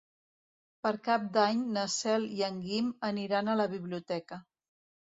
[0.87, 4.43] Per Cap d'Any na Cel i en Guim aniran a la biblioteca.